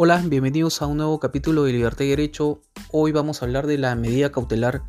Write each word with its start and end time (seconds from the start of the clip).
Hola, 0.00 0.22
bienvenidos 0.24 0.80
a 0.80 0.86
un 0.86 0.98
nuevo 0.98 1.18
capítulo 1.18 1.64
de 1.64 1.72
Libertad 1.72 2.04
y 2.04 2.10
Derecho. 2.10 2.62
Hoy 2.92 3.10
vamos 3.10 3.42
a 3.42 3.46
hablar 3.46 3.66
de 3.66 3.78
la 3.78 3.96
medida 3.96 4.30
cautelar 4.30 4.84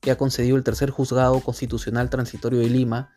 que 0.00 0.10
ha 0.10 0.16
concedido 0.16 0.56
el 0.56 0.62
tercer 0.62 0.88
juzgado 0.88 1.38
constitucional 1.40 2.08
transitorio 2.08 2.60
de 2.60 2.70
Lima, 2.70 3.12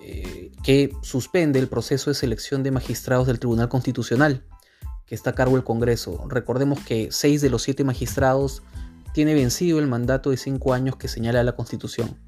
eh, 0.00 0.52
que 0.62 0.92
suspende 1.02 1.58
el 1.58 1.66
proceso 1.66 2.10
de 2.10 2.14
selección 2.14 2.62
de 2.62 2.70
magistrados 2.70 3.26
del 3.26 3.40
Tribunal 3.40 3.68
Constitucional, 3.68 4.44
que 5.04 5.16
está 5.16 5.30
a 5.30 5.34
cargo 5.34 5.56
del 5.56 5.64
Congreso. 5.64 6.28
Recordemos 6.28 6.78
que 6.78 7.08
seis 7.10 7.40
de 7.40 7.50
los 7.50 7.62
siete 7.62 7.82
magistrados 7.82 8.62
tiene 9.12 9.34
vencido 9.34 9.80
el 9.80 9.88
mandato 9.88 10.30
de 10.30 10.36
cinco 10.36 10.74
años 10.74 10.94
que 10.94 11.08
señala 11.08 11.42
la 11.42 11.56
Constitución. 11.56 12.20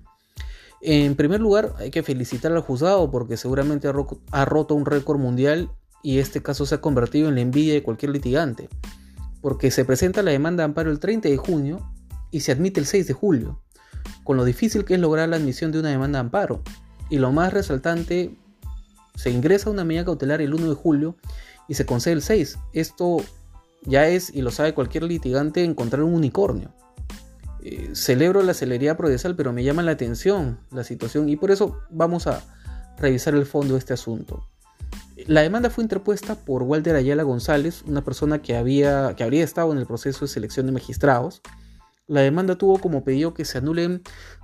En 0.81 1.15
primer 1.15 1.41
lugar, 1.41 1.73
hay 1.79 1.93
que 1.93 2.03
felicitar 2.03 2.51
al 2.51 2.63
juzgado 2.63 3.13
porque 3.13 3.37
seguramente 3.37 3.89
ha 4.33 4.45
roto 4.45 4.75
un 4.75 4.87
récord 4.87 5.21
mundial 5.21 5.71
y 6.07 6.21
este 6.21 6.41
caso 6.41 6.67
se 6.67 6.77
ha 6.77 6.81
convertido 6.81 7.29
en 7.29 7.35
la 7.35 7.41
envidia 7.41 7.75
de 7.75 7.83
cualquier 7.83 8.13
litigante, 8.13 8.69
porque 9.41 9.73
se 9.73 9.85
presenta 9.85 10.23
la 10.23 10.31
demanda 10.31 10.63
de 10.63 10.67
amparo 10.67 10.93
el 10.93 11.01
30 11.01 11.29
de 11.29 11.37
junio 11.37 11.81
y 12.31 12.43
se 12.43 12.53
admite 12.53 12.79
el 12.79 12.87
6 12.87 13.09
de 13.09 13.13
julio, 13.13 13.61
con 14.23 14.37
lo 14.37 14.45
difícil 14.45 14.85
que 14.85 14.95
es 14.95 15.01
lograr 15.01 15.29
la 15.29 15.35
admisión 15.35 15.73
de 15.73 15.81
una 15.81 15.89
demanda 15.89 16.19
de 16.19 16.27
amparo. 16.27 16.63
Y 17.11 17.19
lo 17.19 17.33
más 17.33 17.53
resaltante, 17.53 18.37
se 19.17 19.31
ingresa 19.31 19.69
una 19.69 19.83
medida 19.83 20.05
cautelar 20.05 20.41
el 20.41 20.55
1 20.55 20.69
de 20.69 20.77
julio 20.77 21.17
y 21.67 21.75
se 21.75 21.87
concede 21.87 22.15
el 22.15 22.23
6. 22.23 22.57
Esto 22.73 23.17
ya 23.83 24.07
es, 24.07 24.33
y 24.33 24.43
lo 24.43 24.53
sabe 24.53 24.75
cualquier 24.75 25.03
litigante, 25.03 25.65
encontrar 25.65 26.05
un 26.05 26.15
unicornio. 26.15 26.73
Eh, 27.65 27.91
celebro 27.95 28.45
la 28.45 28.55
celeridad 28.55 28.97
procesal, 28.97 29.35
pero 29.35 29.53
me 29.53 29.65
llama 29.65 29.83
la 29.83 29.91
atención 29.91 30.61
la 30.71 30.85
situación 30.85 31.29
y 31.29 31.35
por 31.35 31.51
eso 31.51 31.81
vamos 31.91 32.29
a 32.29 32.45
revisar 32.97 33.35
el 33.35 33.45
fondo 33.45 33.75
de 33.75 33.81
este 33.81 33.95
asunto. 33.95 34.47
La 35.27 35.41
demanda 35.41 35.71
fue 35.71 35.83
interpuesta 35.83 36.37
por 36.37 36.63
Walter 36.63 36.95
Ayala 36.95 37.25
González, 37.25 37.83
una 37.85 38.05
persona 38.05 38.43
que, 38.43 38.57
había, 38.57 39.15
que 39.17 39.25
habría 39.25 39.43
estado 39.43 39.73
en 39.73 39.79
el 39.79 39.87
proceso 39.87 40.25
de 40.25 40.29
selección 40.29 40.67
de 40.67 40.73
magistrados. 40.73 41.43
La 42.07 42.21
demanda 42.21 42.57
tuvo 42.57 42.79
como 42.79 43.03
pedido 43.03 43.35
que 43.35 43.45
se 43.45 43.59
anulen 43.59 44.03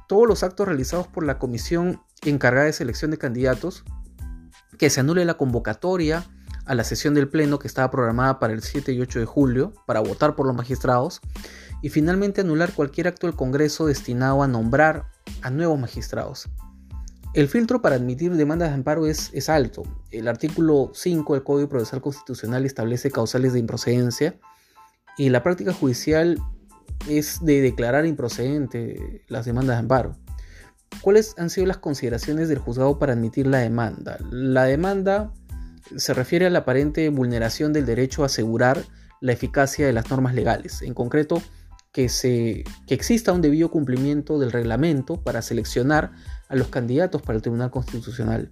todos 0.09 0.27
los 0.27 0.43
actos 0.43 0.67
realizados 0.67 1.07
por 1.07 1.25
la 1.25 1.39
comisión 1.39 2.03
encargada 2.23 2.67
de 2.67 2.73
selección 2.73 3.13
de 3.13 3.19
candidatos, 3.19 3.85
que 4.77 4.91
se 4.91 4.99
anule 4.99 5.25
la 5.25 5.35
convocatoria 5.35 6.25
a 6.65 6.75
la 6.75 6.83
sesión 6.83 7.15
del 7.15 7.29
Pleno 7.29 7.61
que 7.61 7.69
estaba 7.69 7.93
programada 7.93 8.41
para 8.41 8.53
el 8.53 8.63
7 8.63 8.93
y 8.93 9.01
8 9.01 9.21
de 9.21 9.25
julio 9.25 9.73
para 9.87 10.01
votar 10.01 10.35
por 10.35 10.47
los 10.47 10.57
magistrados, 10.57 11.21
y 11.81 11.91
finalmente 11.91 12.41
anular 12.41 12.73
cualquier 12.73 13.07
acto 13.07 13.29
del 13.29 13.37
Congreso 13.37 13.87
destinado 13.87 14.43
a 14.43 14.49
nombrar 14.49 15.07
a 15.43 15.51
nuevos 15.51 15.79
magistrados. 15.79 16.49
El 17.35 17.49
filtro 17.49 17.81
para 17.81 17.97
admitir 17.97 18.35
demandas 18.35 18.69
de 18.69 18.75
amparo 18.75 19.07
es, 19.07 19.31
es, 19.33 19.49
alto. 19.49 19.85
El 20.11 20.29
artículo 20.29 20.91
5 20.93 21.33
del 21.33 21.43
Código 21.43 21.69
Procesal 21.69 22.03
Constitucional 22.03 22.67
establece 22.67 23.11
causales 23.11 23.55
de 23.55 23.59
improcedencia 23.59 24.39
y 25.17 25.31
la 25.31 25.43
práctica 25.43 25.73
judicial 25.73 26.39
es 27.09 27.43
de 27.43 27.63
declarar 27.63 28.05
improcedente 28.05 29.25
las 29.29 29.47
demandas 29.47 29.77
de 29.77 29.81
amparo. 29.81 30.19
¿Cuáles 31.01 31.35
han 31.39 31.49
sido 31.49 31.67
las 31.67 31.79
consideraciones 31.79 32.51
del 32.51 32.59
juzgado 32.59 32.99
para 32.99 33.15
admitir 33.15 33.47
la 33.47 33.59
demanda? 33.59 34.19
La 34.31 34.65
demanda 34.65 35.33
se 35.97 36.13
refiere 36.13 36.47
a 36.47 36.51
la 36.51 36.61
aparente 36.61 37.09
vulneración 37.09 37.73
del 37.73 37.87
derecho 37.87 38.25
a 38.25 38.27
asegurar 38.27 38.85
la 39.23 39.33
eficacia 39.33 39.87
de 39.87 39.95
las 39.95 40.11
normas 40.11 40.35
legales. 40.35 40.83
En 40.83 40.93
concreto, 40.93 41.43
que, 41.93 42.09
se, 42.09 42.65
que 42.87 42.95
exista 42.95 43.33
un 43.33 43.43
debido 43.43 43.71
cumplimiento 43.71 44.39
del 44.39 44.53
reglamento 44.53 45.23
para 45.23 45.43
seleccionar 45.43 46.13
a 46.53 46.57
los 46.57 46.69
candidatos 46.69 47.23
para 47.23 47.37
el 47.37 47.43
Tribunal 47.43 47.71
Constitucional. 47.71 48.51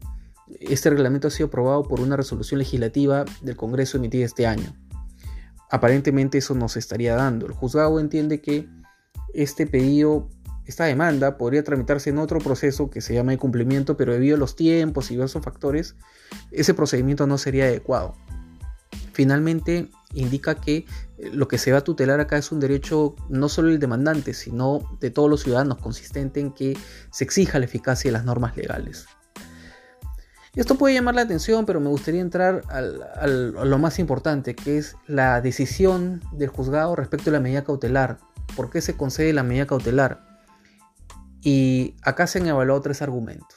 Este 0.58 0.88
reglamento 0.88 1.28
ha 1.28 1.30
sido 1.30 1.48
aprobado 1.48 1.82
por 1.82 2.00
una 2.00 2.16
resolución 2.16 2.58
legislativa 2.58 3.26
del 3.42 3.56
Congreso 3.56 3.98
emitida 3.98 4.24
este 4.24 4.46
año. 4.46 4.74
Aparentemente 5.70 6.38
eso 6.38 6.54
nos 6.54 6.78
estaría 6.78 7.14
dando. 7.14 7.44
El 7.44 7.52
juzgado 7.52 8.00
entiende 8.00 8.41
que 8.41 8.66
este 9.34 9.66
pedido, 9.66 10.30
esta 10.64 10.84
demanda, 10.84 11.36
podría 11.36 11.62
tramitarse 11.62 12.08
en 12.08 12.16
otro 12.16 12.38
proceso 12.38 12.88
que 12.88 13.02
se 13.02 13.12
llama 13.12 13.32
de 13.32 13.38
cumplimiento, 13.38 13.98
pero 13.98 14.14
debido 14.14 14.36
a 14.36 14.38
los 14.38 14.56
tiempos 14.56 15.10
y 15.10 15.14
diversos 15.14 15.44
factores, 15.44 15.94
ese 16.52 16.72
procedimiento 16.72 17.26
no 17.26 17.36
sería 17.36 17.64
adecuado. 17.64 18.14
Finalmente, 19.12 19.91
indica 20.15 20.56
que 20.56 20.87
eh, 21.19 21.31
lo 21.32 21.48
que 21.48 21.59
se 21.59 21.72
va 21.72 21.78
a 21.78 21.84
tutelar 21.84 22.21
acá 22.21 22.37
es 22.37 22.53
un 22.53 22.60
derecho 22.60 23.15
no 23.28 23.48
solo 23.48 23.69
del 23.69 23.78
demandante, 23.78 24.34
sino 24.34 24.98
de 25.00 25.10
todos 25.10 25.31
los 25.31 25.43
ciudadanos, 25.43 25.78
consistente 25.78 26.41
en 26.41 26.53
que 26.53 26.76
se 27.10 27.25
exija 27.25 27.59
la 27.59 27.65
eficacia 27.66 28.09
de 28.09 28.12
las 28.12 28.25
normas 28.25 28.56
legales. 28.56 29.06
Esto 30.56 30.75
puede 30.75 30.94
llamar 30.94 31.15
la 31.15 31.22
atención, 31.22 31.65
pero 31.65 31.78
me 31.78 31.88
gustaría 31.88 32.20
entrar 32.20 32.62
a 32.69 33.26
lo 33.28 33.78
más 33.78 34.00
importante, 34.00 34.56
que 34.56 34.78
es 34.78 34.97
la 35.06 35.41
decisión 35.41 36.20
del 36.32 36.49
juzgado 36.49 36.97
respecto 36.97 37.31
a 37.31 37.32
la 37.32 37.41
medida 37.41 37.62
cautelar. 37.62 38.19
¿Por 38.56 38.69
qué 38.69 38.81
se 38.81 38.97
concede 38.97 39.32
la 39.32 39.44
medida 39.44 39.66
cautelar? 39.66 40.26
Y 41.41 41.94
acá 42.03 42.26
se 42.26 42.41
han 42.41 42.49
evaluado 42.49 42.81
tres 42.81 43.00
argumentos. 43.00 43.56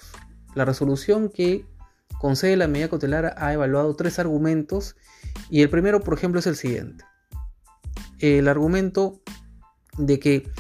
La 0.54 0.66
resolución 0.66 1.30
que 1.30 1.66
concede 2.20 2.56
la 2.56 2.68
medida 2.68 2.90
cautelar 2.90 3.36
ha 3.38 3.54
evaluado 3.54 3.96
tres 3.96 4.20
argumentos 4.20 4.96
y 5.50 5.62
el 5.62 5.70
primero, 5.70 6.02
por 6.02 6.14
ejemplo, 6.18 6.40
es 6.40 6.48
el 6.48 6.56
siguiente. 6.56 7.06
El 8.20 8.48
argumento 8.48 9.22
de 9.98 10.20
que 10.20 10.52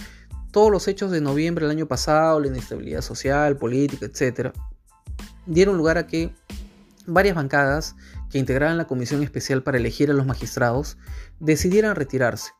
todos 0.52 0.72
los 0.72 0.88
hechos 0.88 1.09
de 1.12 1.22
noviembre 1.22 1.66
del 1.66 1.76
año 1.76 1.88
pasado, 1.88 2.40
la 2.40 2.48
inestabilidad 2.48 3.02
social, 3.02 3.58
política, 3.58 4.06
etc., 4.06 4.52
dieron 5.46 5.78
lugar 5.78 5.98
a 5.98 6.08
que 6.08 6.34
varias 7.06 7.36
bancadas 7.36 7.96
que 8.30 8.40
integraban 8.40 8.78
la 8.78 8.88
comisión 8.88 9.24
especial 9.24 9.64
para 9.64 9.78
elegir 9.78 10.09
a 10.09 10.14
los 10.14 10.26
magistrados 10.26 10.98
decidieran 11.40 11.96
retirarse. 11.96 12.52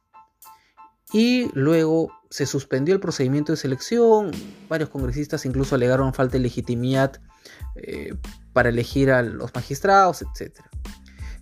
Y 1.12 1.50
luego 1.54 2.12
se 2.30 2.46
suspendió 2.46 2.96
el 2.96 3.00
procedimiento 3.00 3.52
de 3.52 3.58
selección, 3.58 4.32
varios 4.68 4.90
congresistas 4.90 5.46
incluso 5.46 5.76
alegaron 5.76 6.14
falta 6.14 6.34
de 6.34 6.40
legitimidad 6.40 7.22
eh, 7.76 8.16
para 8.53 8.69
elegir 8.69 9.12
a 9.12 9.22
los 9.22 9.53
magistrados, 9.53 10.22
etc. 10.22 10.59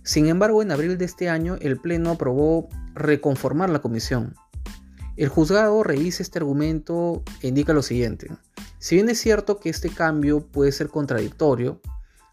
Sin 0.02 0.26
embargo, 0.26 0.62
en 0.62 0.72
abril 0.72 0.98
de 0.98 1.04
este 1.04 1.28
año, 1.28 1.56
el 1.60 1.78
Pleno 1.78 2.10
aprobó 2.10 2.68
reconformar 2.94 3.70
la 3.70 3.80
comisión. 3.80 4.34
El 5.16 5.28
juzgado 5.28 5.82
revisa 5.82 6.22
este 6.22 6.38
argumento 6.38 7.22
e 7.42 7.48
indica 7.48 7.72
lo 7.72 7.82
siguiente. 7.82 8.30
Si 8.78 8.96
bien 8.96 9.08
es 9.08 9.20
cierto 9.20 9.60
que 9.60 9.68
este 9.68 9.90
cambio 9.90 10.40
puede 10.40 10.72
ser 10.72 10.88
contradictorio, 10.88 11.80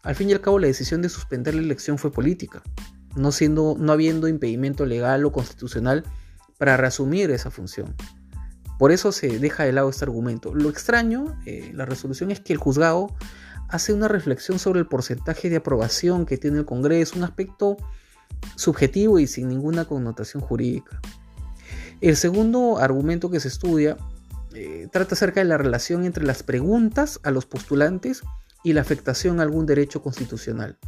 al 0.02 0.14
fin 0.14 0.30
y 0.30 0.32
al 0.32 0.40
cabo 0.40 0.58
la 0.58 0.66
decisión 0.66 1.02
de 1.02 1.10
suspender 1.10 1.54
la 1.54 1.60
elección 1.60 1.98
fue 1.98 2.10
política, 2.10 2.62
no, 3.14 3.32
siendo, 3.32 3.76
no 3.78 3.92
habiendo 3.92 4.28
impedimento 4.28 4.86
legal 4.86 5.24
o 5.24 5.32
constitucional 5.32 6.04
para 6.58 6.76
reasumir 6.76 7.30
esa 7.30 7.50
función. 7.50 7.94
Por 8.78 8.92
eso 8.92 9.12
se 9.12 9.38
deja 9.38 9.64
de 9.64 9.72
lado 9.72 9.90
este 9.90 10.06
argumento. 10.06 10.54
Lo 10.54 10.70
extraño, 10.70 11.38
eh, 11.44 11.70
la 11.74 11.84
resolución 11.84 12.30
es 12.30 12.40
que 12.40 12.54
el 12.54 12.58
juzgado 12.58 13.14
hace 13.70 13.92
una 13.92 14.08
reflexión 14.08 14.58
sobre 14.58 14.80
el 14.80 14.86
porcentaje 14.86 15.48
de 15.48 15.56
aprobación 15.56 16.26
que 16.26 16.38
tiene 16.38 16.58
el 16.58 16.64
Congreso, 16.64 17.16
un 17.16 17.24
aspecto 17.24 17.76
subjetivo 18.56 19.18
y 19.18 19.26
sin 19.26 19.48
ninguna 19.48 19.84
connotación 19.84 20.42
jurídica. 20.42 21.00
El 22.00 22.16
segundo 22.16 22.78
argumento 22.78 23.30
que 23.30 23.40
se 23.40 23.48
estudia 23.48 23.96
eh, 24.54 24.88
trata 24.90 25.14
acerca 25.14 25.40
de 25.40 25.46
la 25.46 25.58
relación 25.58 26.04
entre 26.04 26.24
las 26.24 26.42
preguntas 26.42 27.20
a 27.22 27.30
los 27.30 27.46
postulantes 27.46 28.22
y 28.64 28.72
la 28.72 28.80
afectación 28.80 29.38
a 29.38 29.42
algún 29.42 29.66
derecho 29.66 30.02
constitucional. 30.02 30.78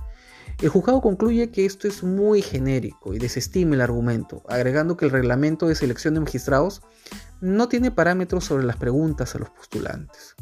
El 0.60 0.68
juzgado 0.68 1.00
concluye 1.00 1.50
que 1.50 1.64
esto 1.64 1.88
es 1.88 2.02
muy 2.02 2.42
genérico 2.42 3.14
y 3.14 3.18
desestima 3.18 3.74
el 3.74 3.80
argumento, 3.80 4.42
agregando 4.48 4.96
que 4.96 5.06
el 5.06 5.10
reglamento 5.10 5.68
de 5.68 5.74
selección 5.74 6.14
de 6.14 6.20
magistrados 6.20 6.82
no 7.40 7.68
tiene 7.68 7.90
parámetros 7.90 8.44
sobre 8.44 8.64
las 8.64 8.76
preguntas 8.76 9.34
a 9.34 9.38
los 9.38 9.50
postulantes. 9.50 10.34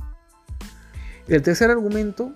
El 1.31 1.43
tercer 1.43 1.71
argumento 1.71 2.35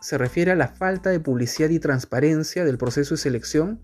se 0.00 0.18
refiere 0.18 0.50
a 0.50 0.56
la 0.56 0.66
falta 0.66 1.10
de 1.10 1.20
publicidad 1.20 1.70
y 1.70 1.78
transparencia 1.78 2.64
del 2.64 2.78
proceso 2.78 3.14
de 3.14 3.18
selección 3.18 3.80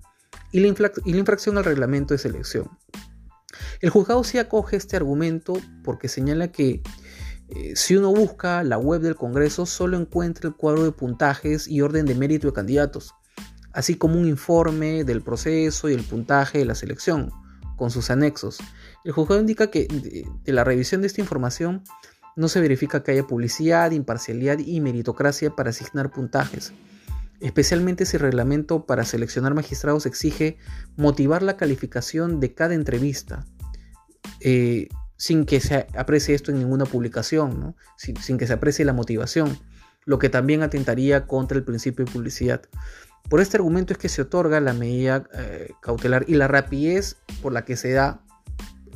y 0.51 0.59
la, 0.59 0.67
infracción 1.05 1.57
al 1.57 1.63
reglamento 1.63 2.15
de 2.15 2.19
selección. 2.19 2.69
El 3.81 3.91
juzgado 3.91 4.25
sí 4.25 4.39
acoge 4.39 4.77
este 4.77 4.97
argumento 4.97 5.53
porque 5.85 6.09
señala 6.09 6.51
que 6.51 6.83
eh, 7.49 7.77
si 7.77 7.97
uno 7.97 8.13
busca 8.13 8.65
la 8.65 8.77
web 8.77 9.03
del 9.03 9.15
Congreso 9.15 9.67
solo 9.67 9.97
encuentra 9.97 10.49
el 10.49 10.57
cuadro 10.57 10.83
de 10.83 10.91
puntajes 10.91 11.69
y 11.69 11.81
orden 11.81 12.05
de 12.05 12.17
mérito 12.17 12.49
de 12.49 12.53
candidatos, 12.53 13.15
así 13.73 13.95
como 13.95 14.19
un 14.19 14.27
informe 14.27 15.05
del 15.05 15.23
proceso 15.23 15.89
y 15.89 15.95
el 15.95 16.03
puntaje 16.03 16.59
de 16.59 16.65
la 16.65 16.75
selección, 16.75 17.31
con 17.77 17.93
sus 17.93 18.11
anexos. 18.11 18.59
El 19.05 19.13
juzgado 19.13 19.41
indica 19.41 19.71
que 19.71 19.87
de 19.87 20.53
la 20.53 20.65
revisión 20.65 21.03
de 21.03 21.07
esta 21.07 21.21
información 21.21 21.85
no 22.37 22.49
se 22.49 22.61
verifica 22.61 23.03
que 23.03 23.13
haya 23.13 23.27
publicidad, 23.27 23.91
imparcialidad 23.91 24.59
y 24.59 24.81
meritocracia 24.81 25.51
para 25.51 25.71
asignar 25.71 26.11
puntajes, 26.11 26.73
especialmente 27.41 28.07
si 28.07 28.17
el 28.17 28.23
reglamento 28.23 28.87
para 28.87 29.05
seleccionar 29.05 29.55
magistrados 29.55 30.07
exige 30.07 30.59
motivar 30.97 31.43
la 31.43 31.57
calificación 31.57 32.41
de 32.41 32.55
cada 32.55 32.75
entrevista, 32.75 33.47
eh, 34.41 34.89
sin 35.17 35.45
que 35.45 35.61
se 35.61 35.87
aprecie 35.97 36.35
esto 36.35 36.51
en 36.51 36.59
ninguna 36.59 36.87
publicación, 36.87 37.77
sin, 37.97 38.39
que 38.39 38.47
se 38.47 38.53
aprecie 38.53 38.85
la 38.85 38.93
motivación, 38.93 39.59
lo 40.07 40.19
que 40.19 40.31
también 40.31 40.63
atentaría 40.63 41.27
contra 41.27 41.59
el 41.59 41.65
principio 41.65 42.05
de 42.05 42.13
publicidad. 42.13 42.63
Por 43.29 43.41
este 43.41 43.59
argumento 43.59 43.93
es 43.93 43.99
que 43.99 44.09
se 44.09 44.23
otorga 44.23 44.61
la 44.61 44.73
medida 44.73 45.29
eh, 45.35 45.73
cautelar 45.83 46.25
y 46.27 46.35
la 46.35 46.49
rapidez 46.49 47.17
por 47.43 47.53
la 47.53 47.65
que 47.67 47.77
se 47.77 47.93
da 47.93 48.23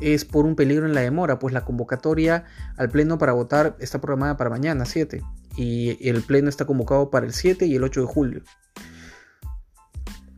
es 0.00 0.24
por 0.24 0.44
un 0.44 0.56
peligro 0.56 0.86
en 0.86 0.94
la 0.94 1.00
demora, 1.00 1.38
pues 1.38 1.54
la 1.54 1.64
convocatoria 1.64 2.44
al 2.76 2.90
Pleno 2.90 3.18
para 3.18 3.32
votar 3.32 3.76
está 3.80 4.00
programada 4.00 4.36
para 4.36 4.50
mañana, 4.50 4.84
7, 4.84 5.22
y 5.56 6.08
el 6.08 6.22
Pleno 6.22 6.48
está 6.48 6.64
convocado 6.64 7.10
para 7.10 7.26
el 7.26 7.32
7 7.32 7.66
y 7.66 7.76
el 7.76 7.84
8 7.84 8.00
de 8.00 8.06
julio. 8.06 8.42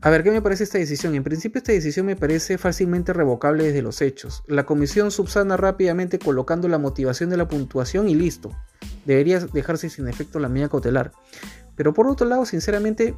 A 0.03 0.11
ver, 0.11 0.23
¿qué 0.23 0.31
me 0.31 0.43
parece 0.43 0.63
esta 0.63 0.79
decisión? 0.79 1.17
En 1.17 1.25
principio 1.25 1.59
esta 1.59 1.73
decisión 1.73 2.07
me 2.07 2.15
parece 2.15 2.59
fácilmente 2.59 3.13
revocable 3.13 3.65
desde 3.65 3.83
los 3.83 4.03
hechos. 4.03 4.45
La 4.47 4.65
comisión 4.65 5.11
subsana 5.11 5.57
rápidamente 5.57 6.21
colocando 6.21 6.69
la 6.69 6.79
motivación 6.79 7.29
de 7.29 7.37
la 7.37 7.49
puntuación 7.49 8.09
y 8.09 8.15
listo. 8.15 8.53
Debería 9.05 9.41
dejarse 9.41 9.89
sin 9.89 10.07
efecto 10.07 10.39
la 10.39 10.49
medida 10.49 10.69
cautelar. 10.69 11.11
Pero 11.75 11.93
por 11.93 12.07
otro 12.07 12.27
lado, 12.29 12.47
sinceramente, 12.47 13.17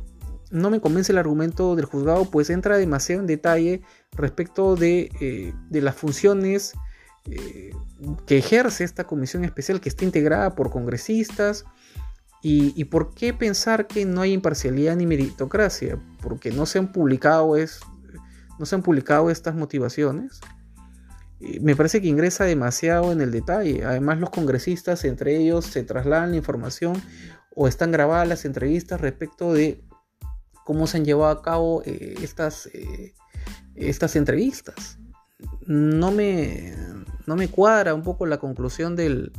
no 0.51 0.71
me 0.71 0.81
convence 0.81 1.13
el 1.13 1.19
argumento 1.19 1.77
del 1.77 1.85
juzgado, 1.85 2.25
pues 2.31 2.51
entra 2.51 2.77
demasiado 2.77 3.21
en 3.21 3.27
detalle 3.27 3.83
respecto 4.13 4.77
de, 4.77 5.11
eh, 5.21 5.53
las 5.71 5.95
funciones 5.95 6.73
eh, 7.27 7.71
que 8.27 8.39
ejerce 8.39 8.85
esta 8.85 9.05
comisión 9.05 9.45
especial 9.45 9.81
que 9.81 9.89
está 9.89 10.05
integrada 10.05 10.55
por 10.55 10.71
congresistas. 10.71 11.65
Y, 12.41 12.85
por 12.85 13.15
qué 13.15 13.35
pensar 13.35 13.89
que 13.89 14.05
no 14.05 14.21
hay 14.21 14.33
imparcialidad 14.33 14.95
ni 14.95 15.07
meritocracia? 15.07 15.99
Porque 16.23 16.53
no 16.53 16.67
se 16.67 16.79
han 16.79 16.93
publicado, 16.93 17.57
es, 17.57 17.81
no 18.61 18.65
se 18.65 18.77
han 18.77 18.83
publicado 18.83 19.29
estas 19.29 19.57
motivaciones. 19.57 20.41
me 21.61 21.75
parece 21.75 22.01
que 22.01 22.07
ingresa 22.07 22.45
demasiado 22.45 23.11
en 23.11 23.21
el 23.21 23.33
detalle. 23.33 23.85
Además, 23.85 24.21
los 24.21 24.31
congresistas, 24.31 25.05
entre 25.05 25.37
ellos, 25.37 25.67
se 25.67 25.83
trasladan 25.83 26.31
la 26.31 26.37
información 26.37 27.03
o 27.57 27.67
están 27.67 27.91
grabadas 27.91 28.29
las 28.29 28.45
entrevistas 28.45 29.01
respecto 29.01 29.53
de 29.53 29.83
cómo 30.69 30.87
se 30.87 30.99
han 30.99 31.07
llevado 31.07 31.31
a 31.31 31.41
cabo 31.41 31.83
eh, 31.87 32.17
estas, 32.21 32.67
eh, 32.75 33.15
estas 33.75 34.17
entrevistas. 34.17 34.99
No 35.67 36.13
me, 36.13 36.75
no 37.27 37.37
me 37.37 37.49
cuadra 37.49 37.95
un 37.95 38.03
poco 38.03 38.27
la 38.27 38.37
conclusión 38.37 38.95
del, 38.95 39.33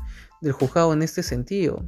juzgado 0.54 0.92
en 0.92 1.04
este 1.04 1.22
sentido. 1.22 1.86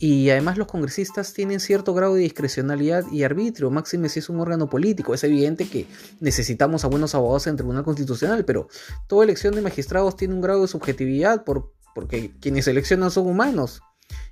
Y 0.00 0.30
además 0.30 0.56
los 0.56 0.66
congresistas 0.66 1.34
tienen 1.34 1.60
cierto 1.60 1.92
grado 1.92 2.14
de 2.14 2.22
discrecionalidad 2.22 3.04
y 3.12 3.22
arbitrio, 3.22 3.70
máxime 3.70 4.08
si 4.08 4.20
es 4.20 4.30
un 4.30 4.40
órgano 4.40 4.70
político. 4.70 5.12
Es 5.12 5.24
evidente 5.24 5.68
que 5.68 5.86
necesitamos 6.20 6.86
a 6.86 6.88
buenos 6.88 7.14
abogados 7.14 7.48
en 7.48 7.50
el 7.50 7.56
Tribunal 7.58 7.84
Constitucional, 7.84 8.46
pero 8.46 8.68
toda 9.08 9.24
elección 9.24 9.54
de 9.56 9.60
magistrados 9.60 10.16
tiene 10.16 10.32
un 10.32 10.40
grado 10.40 10.62
de 10.62 10.68
subjetividad 10.68 11.44
por, 11.44 11.74
porque 11.94 12.32
quienes 12.40 12.64
seleccionan 12.64 13.10
son 13.10 13.26
humanos 13.26 13.82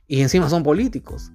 y 0.07 0.23
encima 0.23 0.49
son 0.49 0.63
políticos. 0.63 1.31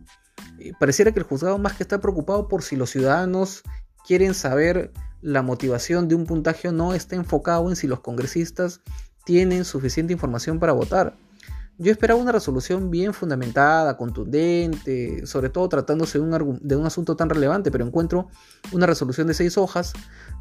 Pareciera 0.79 1.11
que 1.11 1.19
el 1.19 1.25
juzgado 1.25 1.57
más 1.57 1.73
que 1.73 1.83
está 1.83 1.99
preocupado 1.99 2.47
por 2.47 2.63
si 2.63 2.75
los 2.75 2.89
ciudadanos 2.89 3.63
quieren 4.05 4.33
saber 4.33 4.91
la 5.21 5.41
motivación 5.41 6.07
de 6.07 6.15
un 6.15 6.25
puntaje 6.25 6.67
o 6.67 6.71
no, 6.71 6.93
está 6.93 7.15
enfocado 7.15 7.69
en 7.69 7.75
si 7.75 7.87
los 7.87 7.99
congresistas 7.99 8.81
tienen 9.23 9.65
suficiente 9.65 10.13
información 10.13 10.59
para 10.59 10.73
votar. 10.73 11.15
Yo 11.77 11.91
esperaba 11.91 12.19
una 12.19 12.31
resolución 12.31 12.91
bien 12.91 13.13
fundamentada, 13.13 13.97
contundente, 13.97 15.25
sobre 15.25 15.49
todo 15.49 15.67
tratándose 15.67 16.19
de 16.19 16.23
un, 16.23 16.59
de 16.61 16.75
un, 16.75 16.85
asunto 16.85 17.15
tan 17.15 17.29
relevante, 17.29 17.71
pero 17.71 17.85
encuentro 17.85 18.27
una 18.71 18.85
resolución 18.85 19.27
de 19.27 19.33
seis 19.33 19.57
hojas 19.57 19.93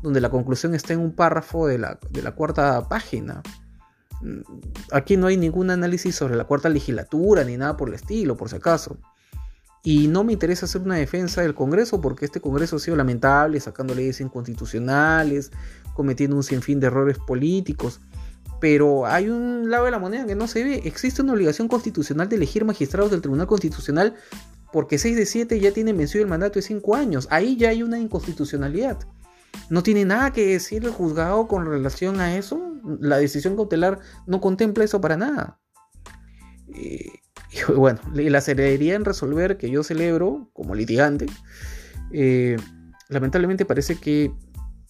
donde 0.03 0.21
la 0.21 0.29
conclusión 0.29 0.75
está 0.75 0.93
en 0.93 1.01
un 1.01 1.15
párrafo 1.15 1.67
de 1.67 1.79
la, 1.79 1.99
de 2.11 2.23
la 2.23 2.33
cuarta 2.33 2.87
página. 2.89 3.43
Mm, 4.21 4.41
aquí 4.93 5.17
no 5.17 5.29
hay 5.29 5.37
ningún 5.37 5.71
análisis 5.71 6.15
sobre 6.15 6.37
la 6.37 6.45
cuarta 6.45 6.69
legislatura 6.69 7.43
ni 7.45 7.57
nada 7.57 7.77
por 7.77 7.89
el 7.89 7.95
estilo, 7.95 8.37
por 8.37 8.51
si 8.51 8.57
acaso. 8.57 8.99
Y 9.83 10.09
no 10.09 10.25
me 10.25 10.35
interesa 10.35 10.67
hacer 10.67 10.83
una 10.83 10.97
defensa 10.97 11.41
del 11.41 11.55
Congreso 11.55 12.01
porque 12.01 12.27
este 12.27 12.41
Congreso 12.41 12.77
ha 12.77 12.81
sido 12.81 12.97
lamentable, 12.97 13.59
sacando 13.61 13.95
leyes 13.95 14.21
inconstitucionales, 14.21 15.51
cometiendo 15.95 16.37
un 16.37 16.43
sinfín 16.43 16.81
de 16.81 16.89
errores 16.89 17.19
políticos. 17.19 18.01
Pero 18.61 19.07
hay 19.07 19.31
un 19.31 19.71
lado 19.71 19.87
de 19.87 19.91
la 19.91 19.99
moneda 19.99 20.27
que 20.27 20.35
no 20.35 20.47
se 20.47 20.63
ve. 20.65 20.83
Existe 20.85 21.23
una 21.23 21.33
obligación 21.33 21.67
constitucional 21.67 22.29
de 22.29 22.37
elegir 22.37 22.65
magistrados 22.67 23.11
del 23.11 23.23
Tribunal 23.23 23.47
Constitucional 23.47 24.15
porque 24.71 24.99
6 24.99 25.17
de 25.17 25.27
7 25.27 25.61
ya 25.61 25.73
tienen 25.73 25.97
vencido 25.97 26.23
el 26.23 26.31
mandato 26.31 26.59
de 26.59 26.63
5 26.63 26.95
años. 26.95 27.27
Ahí 27.31 27.57
ya 27.57 27.71
hay 27.71 27.83
una 27.83 27.99
inconstitucionalidad. 27.99 28.99
No 29.71 29.83
tiene 29.83 30.05
nada 30.05 30.33
que 30.33 30.47
decir 30.47 30.85
el 30.85 30.91
juzgado 30.91 31.49
con 31.49 31.65
relación 31.65 32.21
a 32.21 32.37
eso. 32.37 32.61
La 33.01 33.17
decisión 33.17 33.57
cautelar 33.57 33.99
no 34.27 34.41
contempla 34.41 34.85
eso 34.85 35.01
para 35.01 35.17
nada. 35.17 35.59
Eh, 36.75 37.21
y 37.53 37.73
bueno, 37.73 38.01
la 38.15 38.41
celeridad 38.41 38.97
en 38.97 39.05
resolver 39.05 39.57
que 39.57 39.71
yo 39.71 39.83
celebro 39.83 40.51
como 40.53 40.75
litigante, 40.75 41.27
eh, 42.13 42.57
lamentablemente 43.09 43.65
parece 43.65 43.97
que 43.97 44.33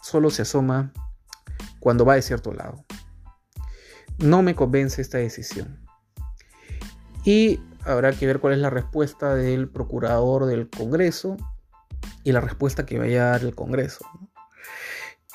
solo 0.03 0.31
se 0.31 0.43
asoma 0.43 0.93
cuando 1.79 2.05
va 2.05 2.15
de 2.15 2.23
cierto 2.23 2.53
lado. 2.53 2.85
No 4.19 4.43
me 4.43 4.55
convence 4.55 5.01
esta 5.01 5.19
decisión. 5.19 5.81
Y 7.25 7.61
habrá 7.85 8.13
que 8.13 8.27
ver 8.27 8.41
cuál 8.41 8.55
es 8.55 8.61
la 8.61 8.71
respuesta 8.71 9.35
del 9.35 9.69
procurador 9.69 10.47
del 10.47 10.69
Congreso 10.69 11.37
y 12.25 12.33
la 12.33 12.41
respuesta 12.41 12.85
que 12.85 12.99
vaya 12.99 13.29
a 13.29 13.31
dar 13.31 13.43
el 13.43 13.55
Congreso. 13.55 14.05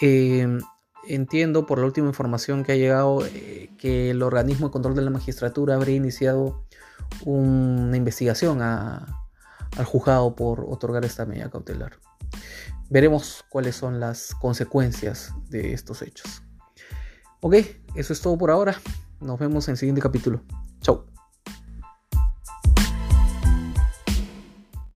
Eh, 0.02 0.60
entiendo 1.08 1.66
por 1.66 1.80
la 1.80 1.86
última 1.86 2.08
información 2.08 2.64
que 2.64 2.74
ha 2.74 2.76
llegado 2.76 3.26
eh, 3.26 3.70
que 3.78 4.12
el 4.12 4.22
organismo 4.22 4.68
de 4.68 4.72
control 4.72 4.96
de 4.96 5.02
la 5.02 5.10
magistratura 5.10 5.76
habría 5.76 5.96
iniciado 5.96 6.66
una 7.24 7.96
investigación 7.98 8.62
al 8.62 9.86
juzgado 9.86 10.36
por 10.36 10.66
otorgar 10.68 11.06
esta 11.06 11.26
medida 11.26 11.50
cautelar. 11.50 12.00
Veremos 12.90 13.44
cuáles 13.50 13.76
son 13.76 14.00
las 14.00 14.36
consecuencias 14.36 15.34
de 15.50 15.74
estos 15.74 16.02
hechos. 16.02 16.44
Ok, 17.42 17.56
eso 17.96 18.14
es 18.14 18.22
todo 18.22 18.38
por 18.38 18.52
ahora. 18.52 18.76
Nos 19.20 19.40
vemos 19.40 19.68
en 19.68 19.74
el 19.74 19.78
siguiente 19.78 20.02
capítulo. 20.02 20.42
Chau. 20.82 21.15